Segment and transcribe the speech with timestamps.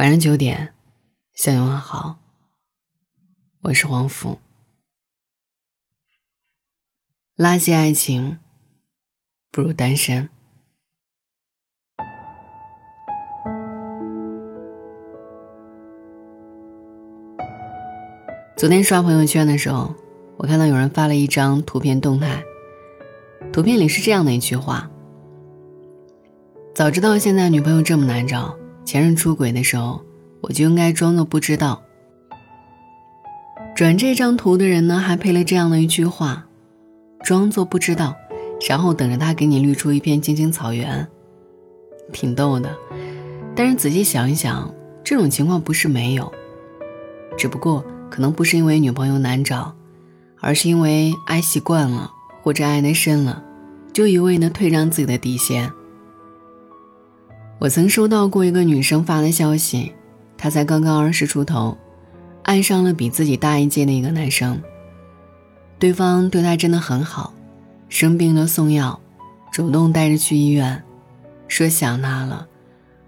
[0.00, 0.72] 晚上九点，
[1.34, 2.16] 向你问好。
[3.60, 4.38] 我是黄福。
[7.36, 8.38] 垃圾爱情，
[9.52, 10.30] 不如单身。
[18.56, 19.94] 昨天刷朋友圈的时候，
[20.38, 22.42] 我看到有人发了一张图片动态，
[23.52, 24.90] 图片里是这样的一句话
[26.74, 30.02] ：“早知道现在女朋友这么难找。”前任出轨的时候，
[30.40, 31.82] 我就应该装作不知道。
[33.74, 36.46] 转这张图的人呢，还配了这样的一句话
[37.24, 38.14] ：“装作不知道，
[38.68, 41.06] 然后等着他给你绿出一片青青草原。”
[42.12, 42.76] 挺逗的。
[43.54, 44.72] 但是仔细想一想，
[45.04, 46.30] 这种情况不是没有，
[47.38, 49.74] 只不过可能不是因为女朋友难找，
[50.40, 52.10] 而是因为爱习惯了，
[52.42, 53.42] 或者爱得深了，
[53.92, 55.70] 就一味的退让自己的底线。
[57.60, 59.92] 我曾收到过一个女生发的消息，
[60.38, 61.76] 她才刚刚二十出头，
[62.42, 64.58] 爱上了比自己大一届的一个男生。
[65.78, 67.34] 对方对她真的很好，
[67.90, 68.98] 生病了送药，
[69.52, 70.82] 主动带着去医院，
[71.48, 72.48] 说想她了，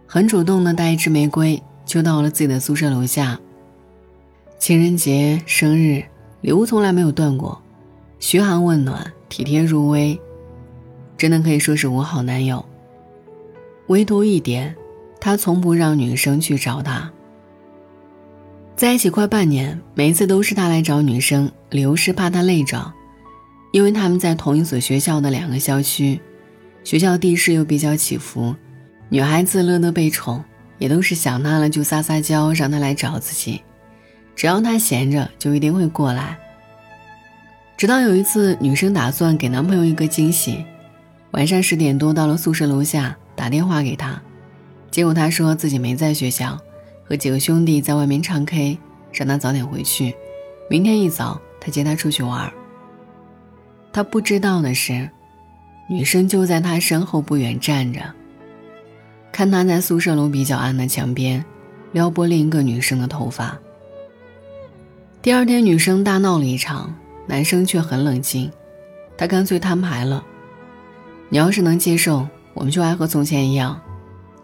[0.07, 3.41] 很主动的带一支玫瑰就到了自己的宿舍楼下。
[4.59, 6.05] 情人节、生日
[6.43, 7.59] 礼物从来没有断过，
[8.19, 10.21] 嘘寒问暖，体贴入微，
[11.17, 12.63] 真的可以说是我好男友。
[13.93, 14.75] 唯独一点，
[15.21, 17.12] 他从不让女生去找他。
[18.75, 22.91] 在一起快半年，每一次都是他来找女生，理由是怕他累着，
[23.70, 26.19] 因为他们在同一所学校的两个校区，
[26.83, 28.57] 学校地势又比较起伏，
[29.11, 30.43] 女孩子乐得被宠，
[30.79, 33.61] 也都是想他了就撒撒娇，让他来找自己，
[34.35, 36.39] 只要他闲着，就一定会过来。
[37.77, 40.65] 直到有一次，女生打算给男朋友一个惊喜，
[41.33, 43.15] 晚上十点多到了宿舍楼下。
[43.35, 44.21] 打电话给他，
[44.91, 46.59] 结果他说自己没在学校，
[47.05, 48.79] 和几个兄弟在外面唱 K，
[49.13, 50.15] 让他早点回去，
[50.69, 52.53] 明天一早他接他出去玩。
[53.93, 55.09] 他不知道的是，
[55.89, 58.01] 女生就在他身后不远站着，
[59.31, 61.45] 看他在宿舍楼比较暗的墙边
[61.92, 63.59] 撩拨另一个女生的头发。
[65.21, 66.95] 第二天，女生大闹了一场，
[67.27, 68.51] 男生却很冷静，
[69.17, 70.25] 他干脆摊牌了
[71.29, 73.80] ：“你要是能接受。”我们就爱和从前一样，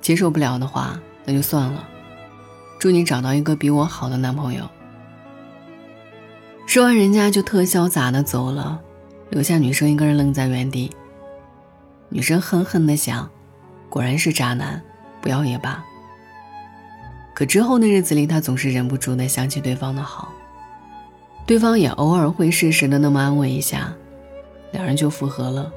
[0.01, 1.87] 接受不了的话，那就算了。
[2.79, 4.69] 祝你找到一个比我好的男朋友。
[6.67, 8.81] 说完，人家就特潇洒的走了，
[9.31, 10.91] 留下女生一个人愣在原地。
[12.09, 13.29] 女生恨恨的想：
[13.89, 14.81] 果然是渣男，
[15.21, 15.85] 不要也罢。
[17.35, 20.33] 可之后的日子里，她总是忍不住的想起对方的好，
[21.47, 23.93] 对方也偶尔会适时的那么安慰一下，
[24.73, 25.71] 两人就复合了。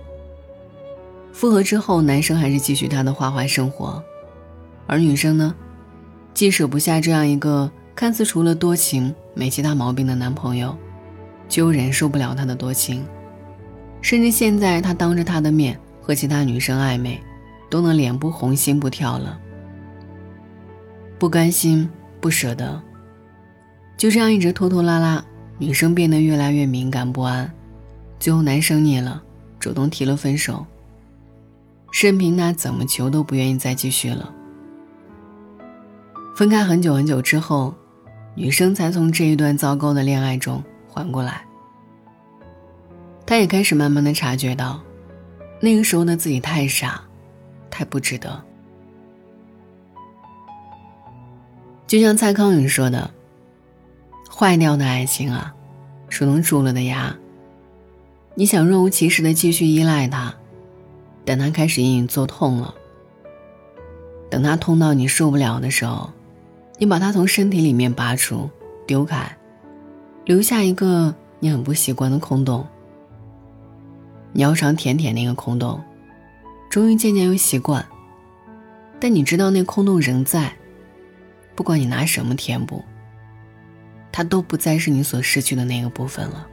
[1.33, 4.03] 复合之后，男生还是继续他的花花生活，
[4.85, 5.55] 而女生呢，
[6.33, 10.75] 既舍不下这样一个看似除了多情没其他毛病的男朋友，
[11.47, 13.05] 就忍受不了他的多情，
[14.01, 17.19] 甚至现在他当着他的面和其他女生暧昧，
[17.69, 19.39] 都能脸不红心不跳了。
[21.17, 21.89] 不甘心，
[22.19, 22.81] 不舍得，
[23.95, 25.23] 就这样一直拖拖拉拉，
[25.57, 27.51] 女生变得越来越敏感不安，
[28.19, 29.21] 最后男生腻了，
[29.59, 30.65] 主动提了分手。
[31.91, 34.33] 任凭他怎么求都不愿意再继续了。
[36.35, 37.73] 分开很久很久之后，
[38.33, 41.45] 女生才从这一段糟糕的恋爱中缓过来。
[43.25, 44.81] 她也开始慢慢的察觉到，
[45.59, 47.01] 那个时候的自己太傻，
[47.69, 48.41] 太不值得。
[51.85, 53.11] 就像蔡康永说的
[54.33, 55.53] ：“坏掉的爱情啊，
[56.09, 57.15] 是能蛀了的牙。
[58.33, 60.33] 你想若无其事的继续依赖他。”
[61.23, 62.73] 等他开始隐隐作痛了，
[64.29, 66.09] 等他痛到你受不了的时候，
[66.77, 68.49] 你把他从身体里面拔出，
[68.87, 69.37] 丢开，
[70.25, 72.65] 留下一个你很不习惯的空洞。
[74.33, 75.79] 你要尝舔舔那个空洞，
[76.69, 77.85] 终于渐渐又习惯，
[78.99, 80.51] 但你知道那空洞仍在，
[81.55, 82.83] 不管你拿什么填补，
[84.11, 86.47] 它都不再是你所失去的那个部分了。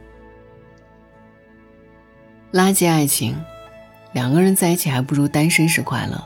[2.53, 3.35] 垃圾爱情。
[4.13, 6.23] 两个人在一起还不如单身时快乐。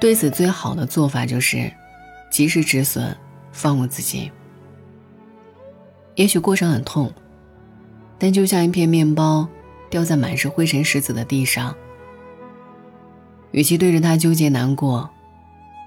[0.00, 1.70] 对此，最好的做法就是
[2.30, 3.16] 及时止损，
[3.52, 4.30] 放过自己。
[6.14, 7.12] 也许过程很痛，
[8.18, 9.48] 但就像一片面包
[9.88, 11.74] 掉在满是灰尘石子的地上，
[13.52, 15.08] 与其对着它纠结难过，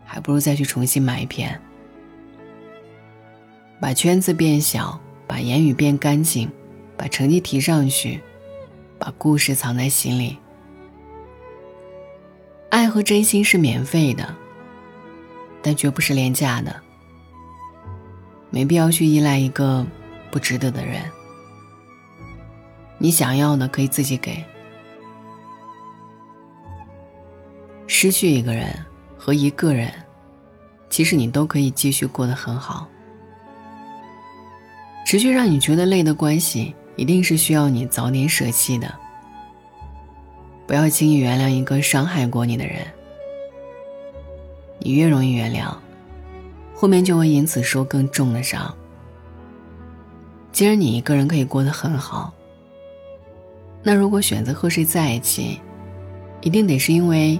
[0.06, 1.60] 还不如再去重新买一片。
[3.80, 6.50] 把圈子变小，把言语变干净，
[6.98, 8.22] 把成绩提上去，
[8.98, 10.38] 把故事藏在心里。
[12.86, 14.36] 爱和真心是免费的，
[15.64, 16.84] 但绝不是廉价的。
[18.52, 19.84] 没必要去依赖一个
[20.30, 21.02] 不值得的人。
[23.00, 24.46] 你想要的可以自己给。
[27.88, 28.68] 失去一个人
[29.18, 29.92] 和一个人，
[30.88, 32.88] 其实你都可以继续过得很好。
[35.08, 38.94] 持续让你觉得累的关系，一定是需要你早点舍弃的。
[40.68, 42.86] 不要轻易原谅一个伤害过你的人。
[44.80, 45.74] 你越容易原谅，
[46.74, 48.76] 后面就会因此受更重的伤。
[50.52, 52.34] 既然你一个人可以过得很好，
[53.84, 55.60] 那如果选择和谁在一起，
[56.42, 57.40] 一定得是因为，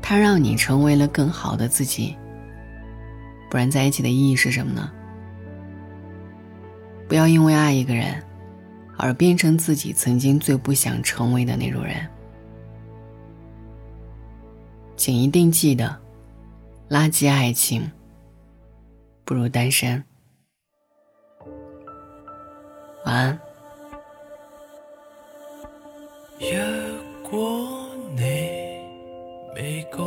[0.00, 2.16] 他让你成为了更好的自己。
[3.50, 4.90] 不然在一起的意义是什么呢？
[7.08, 8.22] 不要因为爱一个人，
[8.96, 12.06] 而变成自己曾经最不想成为的那种人。
[15.00, 15.98] 请一定记得，
[16.90, 17.90] 垃圾爱情
[19.24, 20.04] 不如单身。
[23.06, 23.40] 晚安。
[26.38, 28.20] 若果你
[29.56, 30.04] 未觉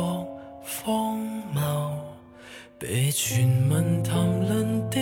[0.62, 1.18] 荒
[1.52, 1.98] 谬，
[2.78, 4.16] 被全民谈
[4.48, 5.00] 论的。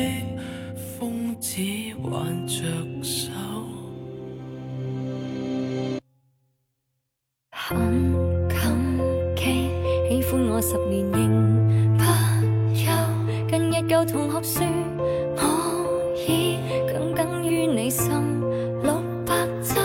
[13.93, 14.05] 休。
[14.05, 14.67] 近日旧同学说，
[15.37, 16.59] 我已
[16.91, 18.11] 耿耿于你心
[18.83, 18.95] 六
[19.27, 19.81] 百周。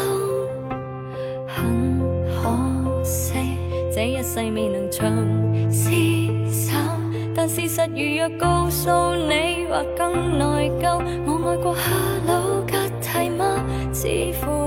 [1.45, 1.99] 很
[2.41, 3.33] 可惜，
[3.93, 5.11] 这一世未能长
[5.69, 6.77] 厮守。
[7.35, 11.01] 但事实如若告诉你，或更内疚。
[11.25, 11.81] 我爱过哈
[12.25, 13.61] 鲁格蒂吗？
[13.93, 14.07] 似
[14.39, 14.66] 乎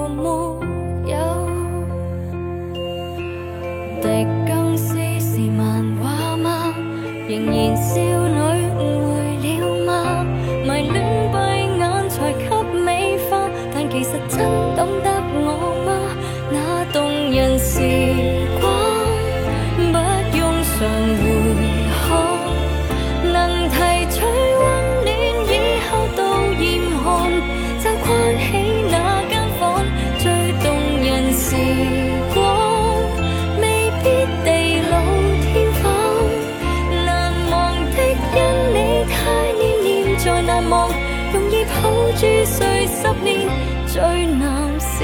[40.22, 40.90] 再难忘，
[41.32, 43.48] 容易抱住谁十年
[43.86, 45.02] 最难释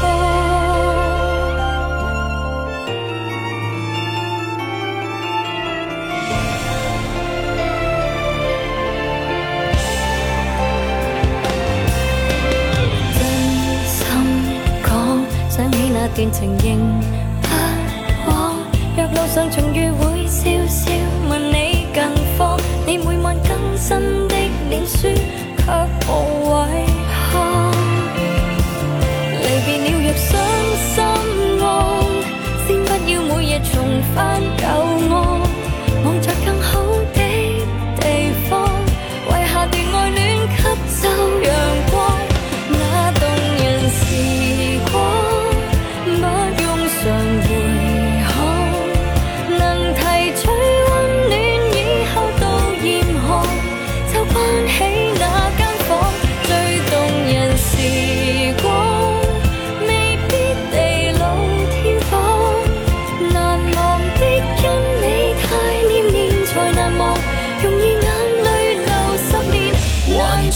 [0.00, 0.06] 放。
[13.12, 13.20] 真
[13.84, 13.98] 心
[14.84, 14.88] 讲，
[15.50, 17.00] 想起那段情仍
[17.42, 17.48] 不
[18.30, 18.54] 枉。
[18.96, 20.92] 若路上重遇，会笑笑
[21.28, 22.02] 问你近
[22.38, 22.56] 况。
[22.86, 24.25] 你每晚更新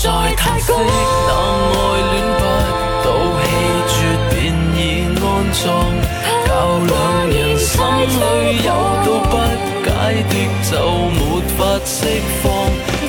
[0.03, 1.31] 在叹息那
[1.77, 1.79] 爱
[2.11, 2.43] 恋不
[3.05, 3.45] 到气
[3.87, 3.93] 绝
[4.31, 4.33] 便
[4.75, 4.81] 已
[5.21, 5.61] 安葬，
[6.47, 6.49] 教
[6.89, 6.91] 两
[7.29, 7.69] 人心
[8.09, 8.69] 里有
[9.05, 9.33] 道不
[9.85, 9.87] 解
[10.25, 10.33] 的
[10.71, 10.73] 就
[11.11, 11.21] 没
[11.55, 11.93] 法释
[12.41, 12.43] 放。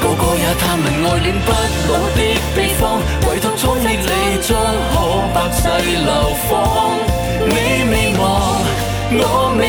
[0.01, 1.48] 个个也探问爱恋不
[1.93, 2.19] 老的
[2.57, 2.81] 秘方，
[3.29, 4.03] 唯独壮烈离
[4.41, 4.50] 将
[4.91, 4.93] 可
[5.33, 5.62] 百世
[5.95, 6.12] 流
[6.50, 6.51] 芳。
[7.48, 7.55] 你
[7.89, 8.21] 未忘，
[9.13, 9.24] 我
[9.57, 9.62] 未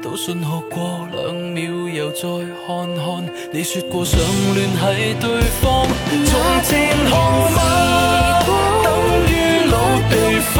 [0.00, 2.22] 不到信号，过两秒又再
[2.66, 3.30] 看看。
[3.52, 4.18] 你说过想
[4.54, 5.86] 联系对方，
[6.24, 7.58] 从前号码
[8.82, 8.88] 等
[9.28, 9.30] 于
[9.70, 9.76] 老
[10.08, 10.12] 地
[10.54, 10.56] 方，